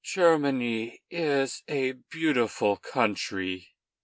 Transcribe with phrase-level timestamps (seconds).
[0.03, 3.67] "Germany is a beautiful country!"